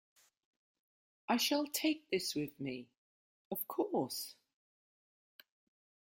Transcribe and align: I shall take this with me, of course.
I 1.29 1.37
shall 1.37 1.67
take 1.67 2.09
this 2.09 2.33
with 2.33 2.59
me, 2.59 2.87
of 3.51 3.67
course. 3.67 4.35